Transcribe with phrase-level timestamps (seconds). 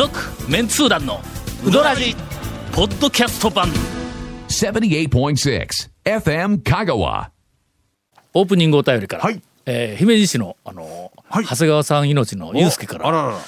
[0.00, 0.18] 続
[0.50, 1.20] メンツー団の
[1.62, 2.16] ウドラジ
[2.72, 3.68] ポッドキャスト版
[4.48, 5.68] 78.6
[6.06, 7.28] FM Kagawa.
[8.32, 13.38] オープニングお便りから、はいえー姫路市の、あのーはい長谷川さん命のゆうすけからあららら。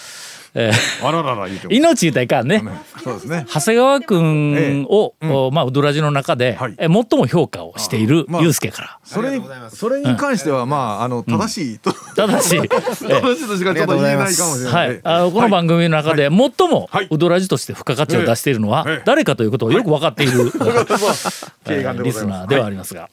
[0.55, 1.73] えーあららら言うても。
[1.73, 2.63] 命言うたらいかんね。
[3.03, 3.47] そうですね。
[3.49, 6.75] 長谷川君を、おまあ、ウドラジの中で、はい。
[6.79, 11.93] え最も評価をしているまあゆうすけから、それにそれに関してはまああの正しいと。
[12.15, 14.71] ただし、 え正しいとしかちょっと言えないかもしれな。
[14.71, 14.95] はい。
[14.95, 17.09] い、あのこの番組の中で最もはい。
[17.11, 19.03] ウドラジとして付加価値を出しているのはええ。
[19.05, 20.45] 誰かということをよく分かっている、
[22.05, 23.09] リスナーではありますが、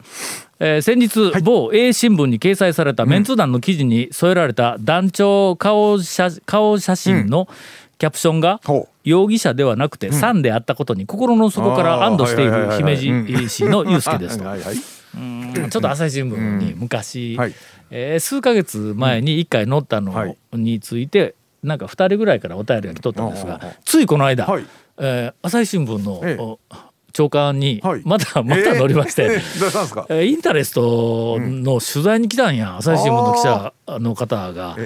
[0.60, 7.48] えー先日、某 A 新聞に掲載されたメンツ団の記事に添えられた団長顔写顔写真の
[7.98, 8.60] キャプションが、
[9.04, 14.46] 容疑者ではなくて、さんであったことに心の底から安堵している姫路市のユうスケですと。
[14.46, 14.76] はいはい。
[14.76, 17.54] ちょっと朝日新聞に昔、はい。
[17.92, 20.38] えー数ヶ月前に1回載ったのはい。
[20.54, 24.66] について、なんか2人ぐらいからお便りが来とったんですが、ついこの間、はい。
[24.98, 26.42] えー朝日新聞の、ええ。
[26.42, 26.60] お
[27.14, 28.02] 長官にはい。
[28.06, 29.42] また、また載りまして、
[30.10, 34.78] えーインタレストの取材に来たんや、朝日新聞の記者の方が。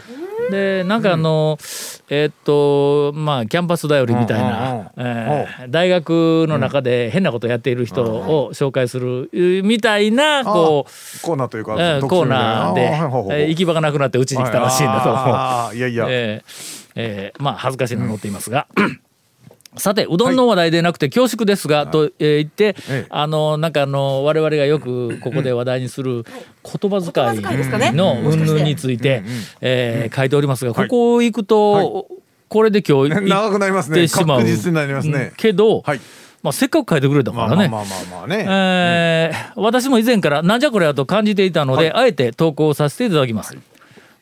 [0.51, 1.57] でなんかあの、
[2.09, 11.21] えーっとまあキャンパスだよりみたいなうん、えー大学の中で変なことやっている人を紹介するえーみたいなこう。
[11.21, 15.21] コーナーというかえーコーナーで、えー行き場がなくなってうちに来たらしいんだと思
[15.71, 15.75] う。
[15.75, 15.79] い。
[15.79, 16.05] やいや。
[16.09, 18.67] えーえーまあ恥ずかしいの載っていますが。
[19.77, 23.05] さてうどんの話題でなくて恐縮ですが、と、えー言って、ええ。
[23.09, 26.23] あのなんかあの我々がよくここで話題にする
[26.63, 29.23] 言葉遣いの云々について、
[29.61, 30.87] えー書いておりますが、はい。
[30.87, 32.07] ここ行くと、
[32.49, 33.99] これで今日行 長くなりますね。
[33.99, 34.39] ってしまう。
[34.39, 35.19] 確実になりますね。
[35.31, 35.35] うん。
[35.35, 35.99] けど、はい。
[36.43, 37.55] まあ、せっかく書いてくれたからね。
[37.55, 38.45] まあまあまあまあまあね。
[38.47, 43.57] えー私も以前からなんじゃこれやと感じていたので、あえて投稿させていただきます。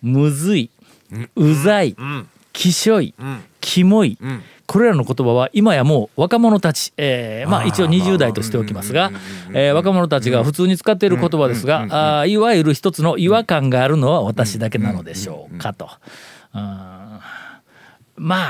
[0.02, 0.70] むずい、
[1.36, 2.28] うざい、ん。
[2.54, 3.44] きしょい、ん。
[3.60, 9.11] きもい、んこれらの言葉は今やもう若者たち、えーまあ一応20代としておきますが、
[9.54, 15.89] えー若者たちが普通に使っている言葉ですが、あーいわゆる一つの違和感があるのは私だけなのでしょうかと。
[16.54, 17.21] うんま
[18.15, 18.49] あ、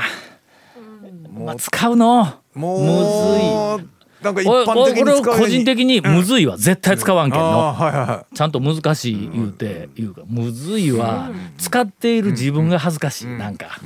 [1.32, 3.80] まあ使うのもう
[4.22, 8.24] なんか一俺般的に俺使うように個人的にむずいは絶対使わんけんの。
[8.32, 13.80] ちゃんと難しい言うて言うかむずいは使っている自分が恥ずかしいなんか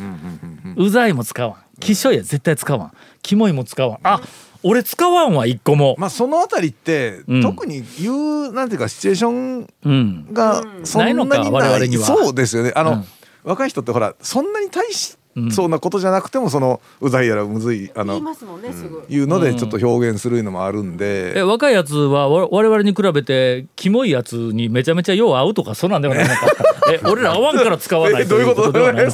[0.76, 2.92] うざいも使わんきしょいは絶対使わん。
[3.22, 3.98] キモいも使わん。
[4.03, 4.20] あ
[4.62, 5.34] 俺使わん。
[5.34, 7.42] わ一個もまあそのあたりって、うん。
[7.42, 10.32] 特に言うなんていうかシチュエーションうん。
[10.32, 11.41] がそんなにない。
[11.41, 12.06] のか我々には。
[12.06, 12.72] そうですよね。
[12.75, 13.04] あの、うん。
[13.44, 15.16] 若い人ってほらそんなに大し
[15.50, 19.04] そうなことじゃなくてもそのうざいやらむずいあの言いますもんねすぐ。
[19.06, 19.19] い。
[19.19, 26.41] うのでちょっと表現するのもあるんえで、若いやつはわ我々に比べてキモいやつにめちゃめちゃよう合うとかそうなんではないのか。
[26.91, 29.06] え俺ら合わんから使わないということではない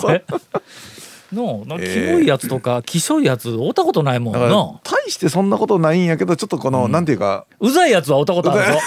[1.33, 4.41] のなんかキモいやつとか きしょいやつ会ったことないもんな。
[4.85, 8.79] 大してそんなことないんやけどちょっとこの、なんていうかうざいやつは会ったことあるぞ。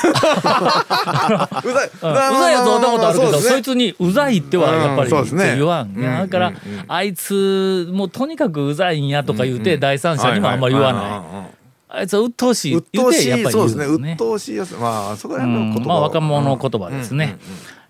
[1.64, 1.90] うざい、 うざい。
[2.02, 2.12] うん。
[2.12, 5.56] うざいやつは会ったことあるけど、そいつにうざいってはやっぱりうんね。
[5.58, 6.00] 言わん。
[6.00, 6.54] いやだから、
[6.88, 11.56] あいつもうとにかくうざいんやとか言うて、第三者にもあんまり言わない。
[11.88, 13.86] あいつは鬱陶しい鬱陶しいてやっぱりそうですね。
[13.86, 14.76] 鬱陶しいやつ。
[14.76, 15.88] まあそこらう辺の言葉ん。
[15.88, 17.38] まあ若者言葉ですね。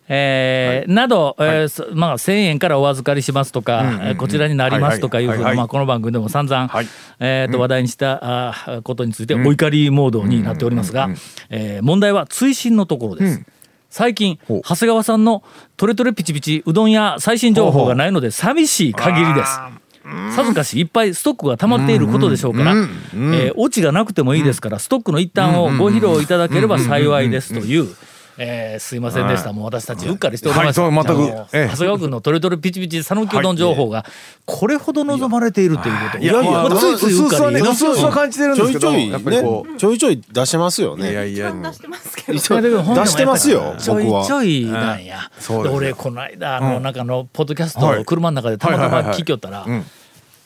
[0.07, 6.87] えーなど、えーそまあ、1,000円からお預かりしますとか、えーこちらになりますとかいうふうな、はいはいまあ、この番組でも散々、はい。
[7.19, 11.09] えーと話題にしたあーことについてお怒りモードになっておりますが、
[11.49, 13.43] えー問題は追伸のところです。
[13.89, 14.61] 最近ほう。
[14.63, 15.43] 長谷川さんの
[15.77, 19.59] トレトレピチピチうどん屋最新情報がないので寂しい限りです。
[20.35, 27.87] さぞかしいっぱいストックが溜まっていることでしょうから、えーオチがなくてもいいですから、ストックの一端をご披露いただければ幸いですという。
[28.37, 31.47] えーすいませんでした、もう私たちうっかりしておりました、はいそう全く。
[31.51, 34.05] 長谷川君のトレトレピチピチ讃岐うどん情報が
[34.45, 37.61] これほど望まれているということをいやいやもうついついうっかり。
[37.61, 39.37] うすうすは感じてるんですけどちょいちょいやっぱり
[39.77, 42.33] ちょいちょい出してますよういやねいや出してますけど。
[42.33, 46.83] 出してますよちょいちょいなんや、そうで俺この間あの、うん。
[46.83, 48.05] なんかのポッドキャストをはい。
[48.05, 49.21] 車の中でたまたまはいはいはいはい。
[49.21, 49.85] 聞きよったら、うん。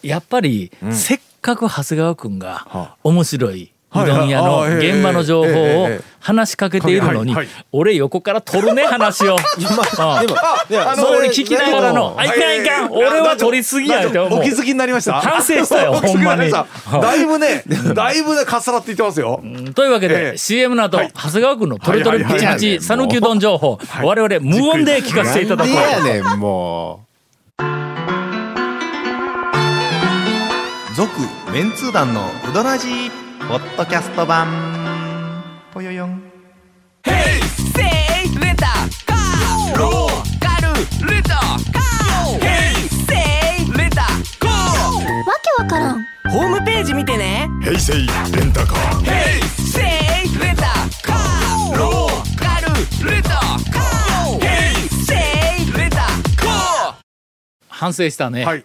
[0.01, 4.07] やっぱり、せっかく長谷川君がは面白いうはい。
[4.07, 7.35] どん屋の現場の情報をえ話しかけているのに
[7.71, 9.37] 俺横から取るね話を。
[9.39, 12.91] そう俺聞きながらの「あいかんいかん。
[12.91, 15.13] 俺は取りすぎや」お気づきになりました？
[15.13, 16.51] 反省したよほんまに。
[16.51, 16.65] だ
[17.15, 17.63] いぶね
[17.95, 19.41] だいぶねかっさらって言ってますよ。
[19.73, 21.11] というわけで、ええ CM の後、はい。
[21.15, 25.71] 長谷川君のトレトレピチピチ讃岐うどん情報、我々無音で聞かせていただこ
[26.33, 26.37] う。
[26.37, 27.05] も
[30.95, 31.09] 続
[31.53, 34.47] メンツー団のウドラジーポッドキャスト版。
[35.73, 36.21] ぽよよん。
[46.29, 49.05] わジ見てね平成レンタカー
[49.57, 50.63] セイレンタ
[51.01, 51.75] カー。
[51.75, 52.67] ローカル
[53.11, 54.39] レンタカー。
[54.39, 55.15] ヘイセ
[55.63, 56.93] イレンタカー。
[57.67, 58.63] 反省したね、はい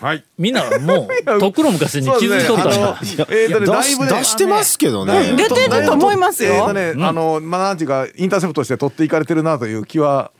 [0.00, 0.24] はい。
[0.38, 2.98] みんなもう とっくの昔に気づいとったんだ、
[3.30, 5.34] えーとね出だいぶねし出してますけどね。
[5.36, 6.52] 出てると思いますよ。
[6.54, 10.30] えーとねあのまあなんていうかインターセプトして取っていかれてるなという気は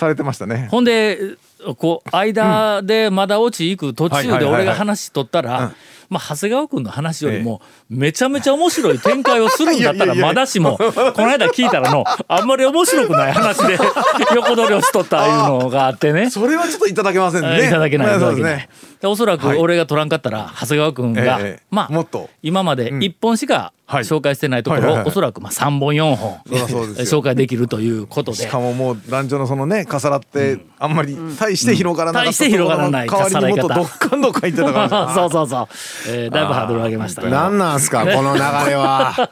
[0.00, 0.68] されてましたね。
[0.70, 1.36] ほんで
[1.78, 5.72] こう間でまだ落ち行く途中で俺が話しとったら、
[6.08, 13.78] まあ、長谷川君の話よりもめちゃめちゃ面白い展開をするんだったらまだしもこの間聞いたらのあんまり面白くない話で
[14.34, 16.30] 横取りをしとったいうのがあってね。
[16.30, 17.66] それはちょっといただけませんね。
[17.66, 18.68] いただけない、ですだけない。
[19.00, 19.58] でおそらくはい。
[19.58, 21.62] 俺が取らんかったら長谷川君が、ええ。
[21.70, 22.28] まあもっと。
[22.42, 28.38] 今まで1本しかはい紹介してないところをおそらくまあ3本4本紹介できるということで。
[28.38, 35.14] しかももう男女のそのね重なってあんまり大して広がらなかった大して広がらないところの代わりにもっとどっかんどっかん言ってたから。
[35.14, 35.68] そうそうそう、
[36.08, 37.30] えーだいぶハードル上げましたね。
[37.30, 39.30] なんなんすか この流れは。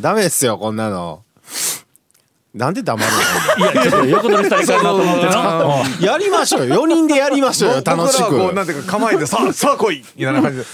[0.00, 1.22] ダメですよこんなの。
[2.54, 3.10] なんで黙る
[3.58, 6.84] いやちょっと横取りしたらいかんなと思ってやりましょうよ。
[6.84, 8.54] 4人でやりましょうよ楽しはこうく。
[8.54, 10.64] なんていうか構えてさあさあ来いみたいな感じで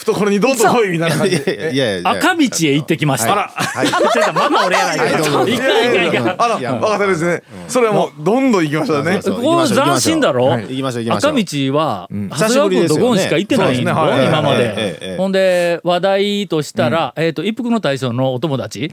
[0.00, 4.96] 懐にどんどん来いみたいな感じいやでいやいや赤道へ行ってきました、はいちょっとまた俺やない。
[4.98, 7.42] か、はいかんいかんいかんあら分かったですね。
[7.68, 9.20] それはもうどんどん行きましたね。
[9.22, 12.28] ここ斬新だろ、行きましょう行きましょ赤う道は、ん。
[12.28, 18.92] 長谷川君とゴンしか行ってないんだろ、今まで、ほんで話題としたら、えっ、と一服の大将のお友達、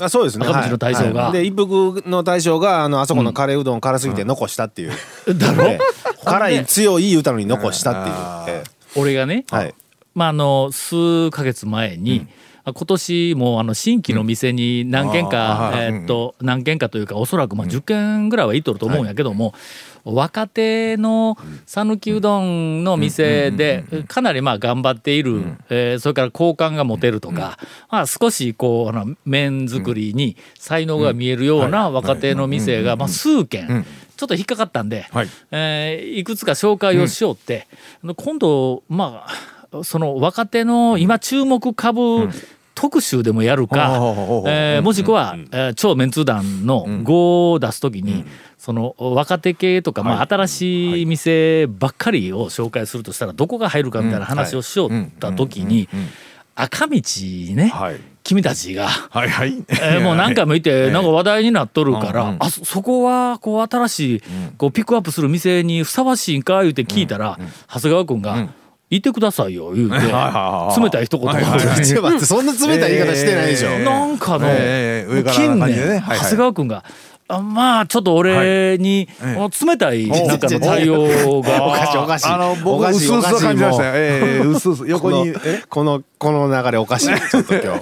[0.00, 0.46] あそうですね。
[0.46, 1.24] 赤道の大将が。
[1.24, 1.32] はい。
[1.32, 4.90] で一服の大将があのあそこのカレーうどん辛すぎて残したっていう、
[5.28, 5.78] だろ？
[6.24, 8.64] 辛い強い言うたのに残したっていう、え
[8.96, 9.74] 俺がね、えはい
[10.18, 12.26] まあ、あの数ヶ月前に、
[12.64, 15.80] 今年もあの新規の店に何軒か、うん。
[15.80, 19.54] えーっと何軒かというかおそらくまあ10軒ぐらいは行っとると思うんやけども、
[20.04, 27.58] 若手の讃岐うどんの店でかなりまあ頑張っている、えーそれから好感が持てるとか、
[27.90, 33.86] まあ、少しこうあの麺作りに才能が見えるような若手の店がまあ数軒
[34.16, 35.28] ちょっと引っかかったんで、はい。
[35.52, 37.68] えーいくつか紹介をしようって、
[38.02, 42.28] 今度まあその若手の今注目株、
[42.74, 43.98] 特集でもやるか、
[44.46, 48.24] えーもしくは、えー超メンツー団の5を出すときに、
[48.56, 55.88] その若手系とか、まあ、新しい店ばっかりを紹介するとしたらどこが入るかみたいな話をしようったときに
[56.54, 58.00] 赤道にね、はい。
[58.24, 58.88] 君たちが。
[58.88, 59.28] はい。
[59.28, 59.54] はい。
[59.68, 64.22] えーもう何回もいてなんか話題になっとるから、あそそこはこう新しい
[64.56, 67.38] こうピックアップする店にふさわしいんか言うて聞いたら、
[67.72, 68.48] 長谷川君が
[68.90, 69.96] 「行ってくださいよ」言うて。
[69.98, 71.30] 冷たい一言
[72.24, 73.84] そんな冷たい言い方してないでしょ、えー。
[73.84, 76.18] なんかの、えー近年、はいはい。
[76.18, 76.84] 長谷川君が
[77.30, 79.34] あまあちょっと俺に、はい。
[79.34, 81.66] この冷たいなんかの対応が。
[81.66, 82.26] おかしいおかしい。
[82.28, 83.90] あのお僕かしいうすうすおかしい感じましたよ。
[83.90, 84.00] もう。
[84.00, 85.34] ええうすうす横に
[85.68, 86.02] このえ？
[86.18, 87.08] この流れおかしい。
[87.30, 87.80] ちょっと今日。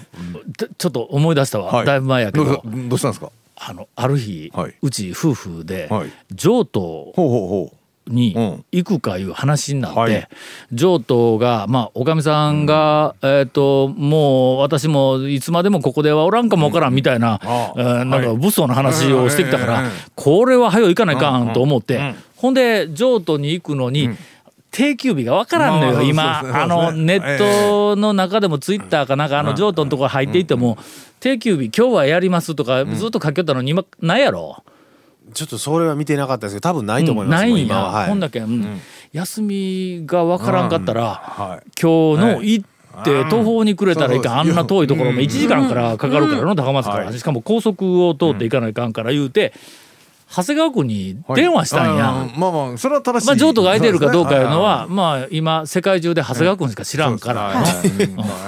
[0.59, 1.87] ちょちょっと思い出したわ、はい。
[1.87, 2.45] だいぶ前やけど。
[2.45, 3.31] どうどうしたんですか？
[3.59, 4.75] あのある日、はい。
[4.83, 6.11] うち夫婦で、はい。
[6.35, 7.73] 譲渡ほうほうほ
[8.09, 8.65] にうん。
[8.73, 10.29] 行くかいう話になって、はい。
[10.73, 24.11] 譲渡がまあおかみさんが、えっ、ともう私もいつまでもここではおらんかもわからんみたいな、あえーなんかはい物騒な話をしてきたから、うんうんうんこれは早よ行かないかんと思って、うんうんほんで譲渡に行くのに、
[24.71, 26.63] 定休日がわからんのよ、まあ今。
[26.63, 30.77] あのネットの中でもツイッターかなんかあの譲渡のところ入っていっても、
[31.19, 34.63] 定休日今日はやりますとかずっと書きよったのに今ないやろ。
[35.35, 38.09] ちょっとそれは見てなかったですけど多分ないと思います、ないんや、もう今は、はい。
[38.09, 38.81] ほんだけん、
[39.13, 41.71] 休みがわからんかったら、はい。
[41.81, 42.53] 今日のはい。
[42.53, 42.65] 行
[43.01, 47.19] って途方に暮れたらいかん、あんな遠いところも1時間からかかるからの高松から、はい。
[47.19, 49.53] しかも高速を通っていかないかんから言うて、
[50.29, 52.09] 長谷川君に電話したんや。
[52.11, 53.27] あーまあまあそれは正しい。
[53.27, 57.65] まあ、譲渡が空いてるかどうかいうのそは、まあ、今、世界中で長谷川君しか知らんから、はい。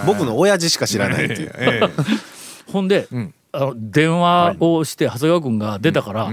[0.07, 1.53] 僕の親父しか知らないっていう。
[1.57, 2.73] ええ。
[2.73, 3.33] ほんで、ん。
[3.51, 6.31] あの電話をして長谷川君が出たから、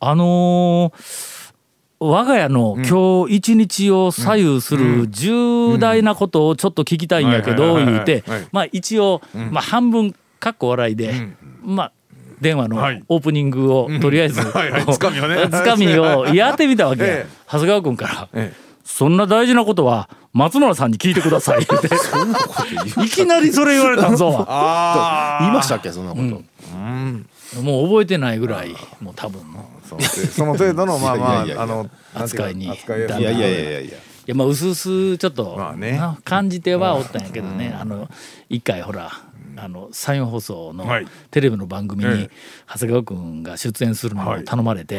[0.00, 1.36] あのー
[1.98, 7.86] 我が家の今日一日を左右する重大なことをちょっと聞きたいんやけどうん。
[7.86, 8.22] 言うて
[8.52, 11.14] まあ一応まあ半分かっこ笑いで
[11.62, 11.92] まあ
[12.40, 13.02] 電話のはい。
[13.08, 14.42] オープニングをとりあえず
[14.92, 15.48] つかみをね。
[15.50, 17.26] つかみをやってみたわけええ。
[17.46, 18.28] 長谷川君から。
[18.34, 18.52] え
[18.84, 21.88] 「そんな大事なことは松村さんに聞いてください」 って
[23.04, 24.44] いきなりそれ言われたんぞ。
[24.46, 26.42] あ言いましたっけそんなこと、
[27.62, 29.42] もう覚えてないぐらいもう多分。
[29.86, 32.66] その程度の まあまああの扱いに。
[32.66, 33.98] いやいやいやいやいや。
[34.26, 35.92] いやまあうすうすちょっと、まあね。
[35.92, 38.08] な感じてはおったんやけどね、あの
[38.48, 39.12] 一回ほら
[39.58, 41.06] あの山陽放送のはい。
[41.30, 42.30] テレビの番組にええ。
[42.68, 44.98] 長谷川君が出演するのを頼まれて、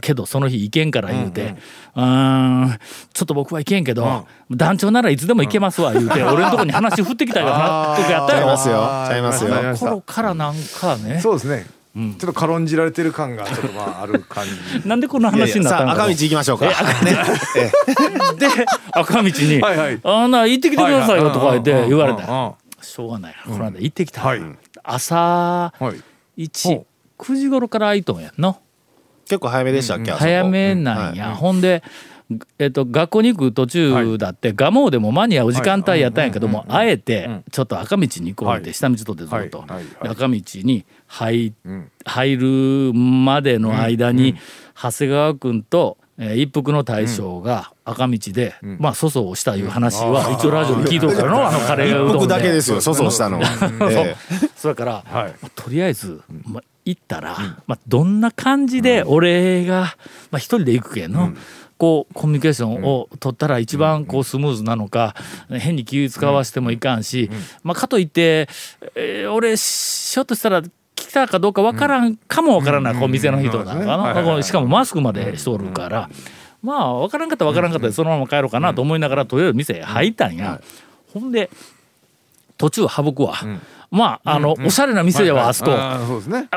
[0.00, 1.54] けどその日行けんから言うて、
[1.94, 2.78] うーん。
[3.12, 8.74] ちょっと僕は行けんけど、団長ならいつでも行けますわ言うて、俺のとこに話振ってきたような時やったよちゃいますよ。
[9.08, 9.54] ちゃいますよ。
[9.54, 11.20] ありました頃からなんかね。
[11.20, 14.52] そうですね、ちょっと軽んじられてる感がちょっとまあある感じ。
[14.88, 16.66] なんでこんな話になったのかさあ赤道行きましょうか。
[16.66, 16.72] で
[18.92, 22.54] 赤道にはいはい「あんな行ってきてくださいよ」とか言って言われた
[22.98, 23.34] しょうがない。
[23.44, 24.40] この間行ってきた、はい。
[24.82, 26.02] 朝いはい。
[26.44, 26.86] 1ほ
[27.18, 28.60] 9時頃から開いとんやんの。
[29.24, 30.10] 結構早めでしたっけ？
[30.10, 30.24] あそこ。
[30.24, 31.36] 早めなんや、はい。
[31.36, 31.84] ほんで、
[32.58, 39.68] えっと、学校に行く途中だって、蒲生でも間に合う時間帯やったんやけども、あえてちょっと赤道に行こうって、はい下道とってずっと、はい。
[39.68, 39.76] はい。
[39.76, 39.84] はい。
[40.02, 40.28] で赤道
[40.64, 41.90] に入ん。
[42.04, 44.34] 入るまでの間に、
[44.74, 52.12] 長谷川君と、えー一服の大将が赤道で、まあ粗相をしたいう話は一応ラジオで聞いとるからの あのカレーうどん。
[52.14, 52.80] 僕だけですよ。
[52.80, 53.46] 粗相したのは。
[53.90, 54.48] ええ。
[54.56, 55.34] それから、はい。
[55.40, 59.96] まあとりあえず、まあ、行ったら、まあ、どんな感じで俺が、
[60.30, 61.32] まあ、一人で行くけんの、
[61.76, 65.14] こうコミュニケーションを取ったら一番こうスムーズなのか、
[65.50, 67.30] 変に気使わしてもいかんし、
[67.62, 68.48] まあ、かといって、
[68.96, 70.62] えー俺ひょっとしたら
[71.08, 76.10] 来たかどうかわからんかもわからない、こう店の人なのかな、しかもマスクまでしとるから、
[76.62, 80.60] まあわからんかったらわからんかったでそのまま帰ろうかなと思いながらとりあえず店入ったんや。
[81.14, 81.48] ほんで
[82.58, 83.34] 途中省くわ、
[83.90, 85.70] まああの、おしゃれな店やわ、あそこ。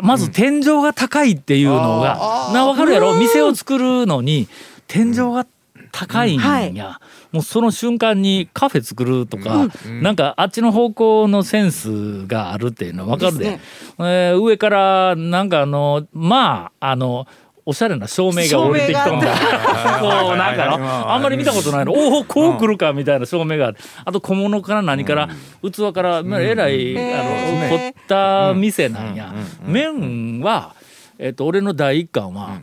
[0.02, 3.18] まず天井が高いっていうのが、な分かるやろ？
[3.18, 4.50] 店を作るのに
[4.88, 5.46] 天井が
[5.92, 6.40] 高いん
[6.74, 7.00] や、
[7.32, 9.68] もうその瞬間にカフェ作るとか、
[10.02, 13.60] なんかあっちの方向のセンスがあるっていうのは分かるで。
[14.00, 17.28] えー上からなんかあのまああの
[17.66, 19.28] おしゃれな照明が降りてきとんだ。
[20.02, 21.94] こうなんかのあんまり見たことないの。
[21.94, 25.30] おおこう来るかみたいな照明があるあと小物から何から
[25.62, 27.24] 器からまあえらいあ
[27.70, 29.34] の凝った店なんや。
[29.66, 30.74] 麺は
[31.20, 32.62] えっと俺の第一巻は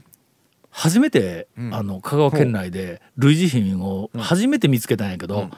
[0.78, 5.50] 初めてあの香川県内で類似品を初めて見つけたんやけど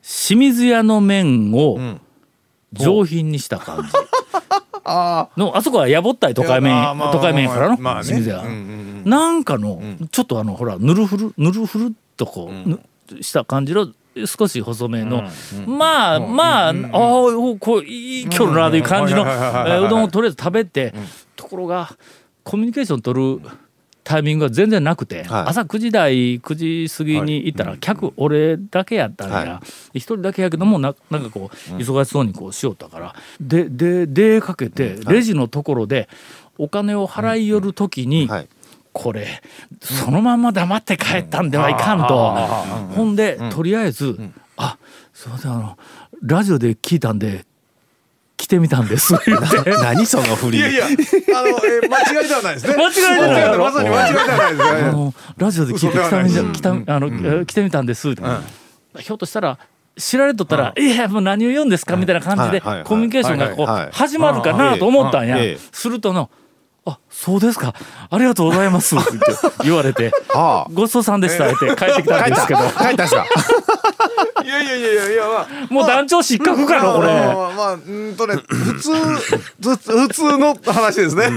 [0.00, 1.78] 清水屋の麺を
[2.72, 3.90] 上品にした感じ。
[4.84, 6.74] あのあそこはやぼったい都会麺
[7.12, 8.04] 都会からの、まあね。
[8.04, 12.80] 清水屋、うんうんなんかの、ちょっとあのほらぬるふるぬるふるっとこう、ぬ
[13.20, 13.88] した感じの
[14.26, 15.24] 少し細めの、
[15.66, 20.94] まあまあ、ああおこういいきょるなという感じのうどんをとりあえず食べて、
[21.36, 21.96] ところが
[22.44, 23.40] コミュニケーション取る
[24.04, 25.44] タイミングが全然なくて、はい。
[25.48, 29.62] 朝9時台9時過ぎに行ったら客俺だけやったんや、は
[29.94, 33.14] 一人だけやけどもななんかこう忙しそうにこうしよったから。
[33.40, 36.08] でで出かけてレジのところで
[36.58, 38.48] お金を払い寄る時に、はい。
[38.92, 39.26] これ
[39.80, 42.34] そのまま黙って帰ったんではいかんと、
[42.94, 44.18] ほんで、とりあえず
[44.58, 44.76] 「あ
[45.14, 45.78] すいませんあの
[46.22, 47.46] ラジオで聞いたんで
[48.42, 49.14] 来てみたんです
[49.82, 50.58] 」何その振り。
[50.58, 52.74] いやいやあの、えー間違いではないですね。
[52.74, 54.80] 間違いではないまさに間違いではないですね。
[54.88, 58.10] あのラジオで聞いて来たみ嘘ではない来たあの、えー来てみたんです。
[58.10, 58.22] って、
[58.98, 59.58] ひょっとしたら
[59.96, 65.38] 知られとったら「いやもう何を言うんですか?」みたいな感じでコミュニケーションがこう始まるかなと思ったんや。
[65.38, 65.58] ええ。
[65.70, 66.28] するとの
[66.84, 67.74] 「あそうですか。
[68.10, 69.04] ありがとうございます」っ て
[69.64, 70.10] 言われて。
[70.34, 72.60] ああ「ごちそうさんでした」って帰ってきたんですけど。
[72.60, 73.26] 帰ったんですか？
[74.44, 77.06] いやいやいやいやいやまあもう団長失格かなこれ。
[77.06, 78.90] まあまあまあうんとね普通
[79.62, 81.28] 普通普通の話ですね、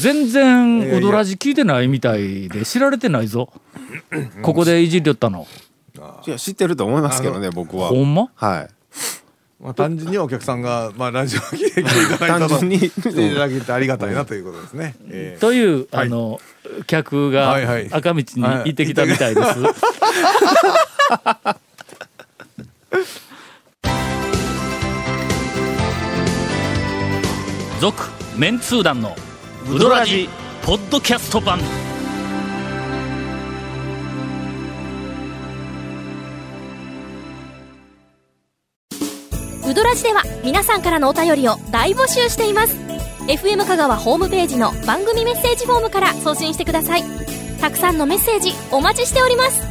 [0.00, 3.50] 全然うどらじ聞いてないみたいで知られてないぞ。
[4.42, 5.46] ここでいじりよったの。
[6.26, 7.88] いや知ってると思いますけどね僕は。
[7.88, 8.28] ほんま？
[8.34, 8.68] はい
[9.60, 12.48] まあ、単純にお客さんが、まあ、ラジオを聞いていただいたと。
[12.48, 12.78] 単純に。
[12.78, 16.06] 来ていただけてありがたいなということですね、えーという、はい。
[16.06, 16.40] あの
[16.86, 17.56] 客が
[17.92, 19.60] 赤道に行ってきたみたいです。
[27.80, 28.02] 続
[28.36, 29.14] メンツー団の
[29.70, 30.28] ウドラジ
[30.62, 31.89] ポッドキャスト版。
[39.70, 42.74] ウドラジでは皆さんからのお便りを大募集しています。
[43.28, 47.04] FM 香川ホームページの番組メッセージフォームから送信してください。
[47.60, 49.62] たくさんのメッセージお待ちしております。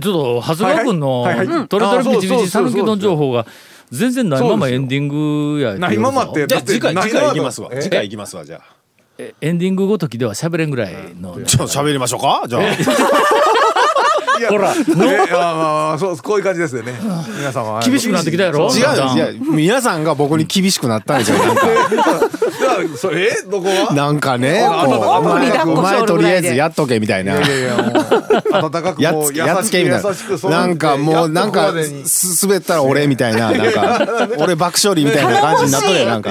[0.00, 1.46] ちょっと長谷川君のはいはい。
[1.46, 1.68] はいはい。
[1.68, 3.46] 取れたれビチビチ讃岐の情報が
[3.90, 5.08] 全然ないままエンディン
[5.56, 7.68] グやないままってじゃあ次回次回行きますわ。
[7.72, 7.82] え？
[7.82, 8.74] 次回行きますわじゃあ。
[9.18, 11.42] えエンディングごときでは喋れんぐらいの。
[11.44, 12.44] じゃあ喋りましょうか？
[12.48, 12.62] じゃあ
[14.48, 14.74] ほら。
[14.74, 16.92] えいやまあまあそうこういう感じですよね。
[17.38, 17.80] 皆様は。
[17.82, 18.60] 厳しくなってきたやろ？
[18.60, 21.48] 違うんですいや皆さんが僕に厳しくなったんですよない。
[21.48, 21.54] や
[22.96, 24.66] それえどこはなんかね
[25.64, 27.36] お前とりあえずやっとけみたいな。
[27.36, 31.72] いやいやもう温かくやっつやっつけみたい優しくそうななんかもうなんか
[32.04, 36.30] す滑ったら俺みたいななんか 俺爆笑りみたいな感じになっとるやんなんか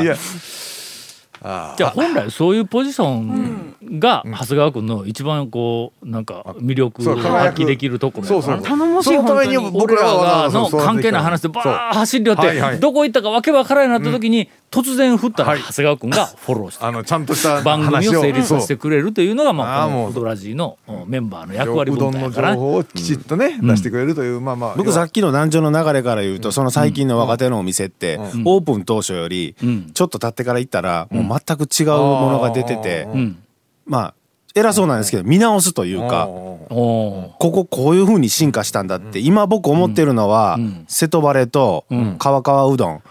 [1.44, 8.62] じゃあ本来そういうポジションが長谷川君の一番こうなんか魅力を発揮できるところそうそう。
[8.62, 15.60] 頼もしいそのために本当に俺ら僕らの関係ない話でバー走り寄って、どこ行ったかわけわからんようになった時に、突然振ったらはい。
[15.60, 29.92] 長谷川君がフォローして、あのちゃんとした番組を成立させてくくれるというのがまあこのウドラジーのうんメンバーの役割分うどんの情担やから報をきちっとね出してくれるというまあまあ僕さっきの南條の流れから言うとその最近の若手のお店ってオープン当初よりん。
[29.94, 33.44] ちょっと経ってから行ったらもう全く違うものが出ててうん。
[33.86, 34.14] まあ
[34.56, 40.86] 偉そうなんですけど見直すというかこここういう風に進化したんだって今僕思ってるのはん。
[40.88, 42.18] 瀬戸バレとん。
[42.18, 43.04] 川川うどん。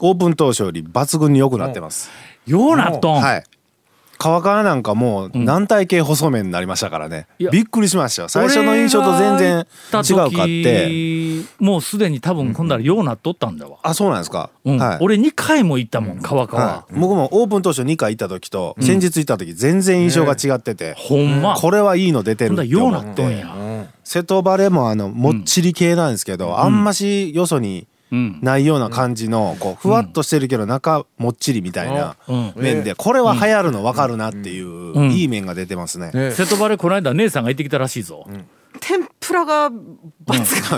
[0.00, 2.10] オープン当初より抜群に良くなってます。
[2.46, 3.44] ようなっとん、はい
[4.18, 7.26] 川川なんかもう軟体系細麺になりましたからね。
[7.38, 8.28] いやびっくりしましたよ。
[8.28, 11.44] 最初の印象と全然違うかって。
[11.58, 14.50] もうすでに多分今度はようなっとったんだわ、あそうなんですか。
[14.64, 14.78] うん。
[14.78, 14.98] はい。
[15.00, 21.56] 俺2回も行ったもん川川、はい、僕もオープン当初2回行った時と先日行った時全然印象が違ってて、ほんま。
[21.56, 22.74] これはいいの出てほんだるって。
[22.74, 23.38] らようなっ思ってとん。
[23.38, 32.52] や、瀬戸バレもあのもっちり系なんですけど、あんましよそにうんないような感じのこうふわっとしてるけど中もっちりみたいなうん。
[32.56, 35.10] 麺でこれは流行るの分かるなっていうん。
[35.12, 36.10] いい麺が出てますね。
[36.12, 36.30] ね。
[36.30, 38.26] 瀬戸バレこの間姉さんが行ってきたらしいぞ、
[38.80, 39.70] 天ぷらが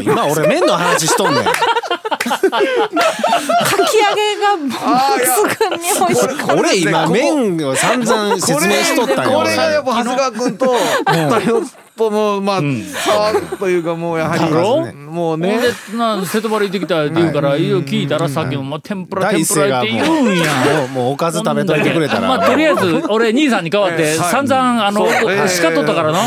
[0.02, 1.44] 今俺麺の話しとんねん。
[1.44, 1.52] か
[2.20, 2.40] き揚
[4.14, 6.26] げが抜群に美味しい
[6.58, 9.38] 俺今麺を散々説明しとったんよ。
[9.38, 10.74] これがやっぱ長谷川君と
[11.98, 15.58] 二人とのまあ差というかもうやはりもうね。
[15.96, 20.84] な瀬戸バレ行ってきたって言うから、いろいろ聞いたらさっきも、まあ、天ぷら第天ぷらって言うんや。
[20.84, 22.28] うもうおかず食べといてくれたら。
[22.28, 25.06] まあ、とりあえず俺兄さんに代わって散々あの
[25.48, 26.20] 叱っとったからな、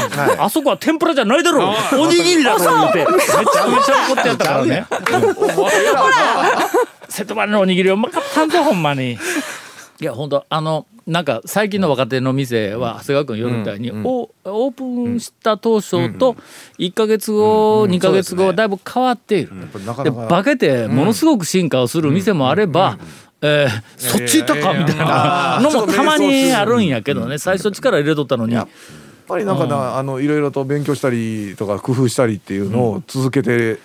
[0.44, 1.72] あそこは天ぷらじゃないだろ。
[1.94, 3.00] うおにぎりだろ言って。
[3.00, 4.86] めちゃめちゃ怒ってやったからね。
[7.08, 9.14] 瀬戸バレのおにぎりうまかったんぞほんまに。
[9.14, 16.36] いや本当あのなんか最近の若手の店は長谷川君言うみたいに、おオープンした当初と
[16.78, 19.52] 1か月後、2か月後はだいぶ変わっている。
[20.04, 23.00] で化けてものすごく進化をする店もあれば、
[23.42, 27.40] えーそっち行ったかみたいな のもたまにあるんやけどね。
[27.40, 28.54] 最初力入れとったのに。
[28.54, 28.68] やっ
[29.28, 33.80] ぱりなんかなあのいろいろと勉強したりとか工夫したりっていうのを続けて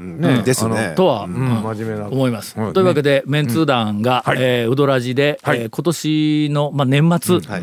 [0.00, 0.94] ねですね。
[0.96, 1.34] とは、うん。
[1.34, 1.62] うん。
[1.62, 2.08] 真面目な。
[2.08, 2.54] 思います。
[2.58, 4.38] うんというわけで、メンツー団が、はい。
[4.40, 5.60] えーうどらじで、はい。
[5.60, 7.62] えー今年の、まあ、年末、はい。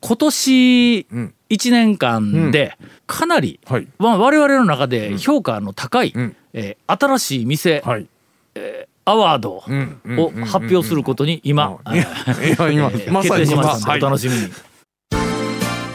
[0.00, 1.34] 今年うん。
[1.50, 3.88] 1年間でかなり、はい。
[3.98, 6.34] まあ、我々の中で評価の高い、ん。
[6.54, 8.06] えー新しい店、はい。
[9.04, 9.60] アワードを
[10.46, 14.48] 発表することに今、決定しましたので、今お楽しみに。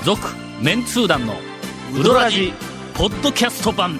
[0.04, 0.22] 続、
[0.62, 1.34] メンツー団の
[1.98, 2.54] ウドラジ
[2.94, 4.00] ポッドキャスト版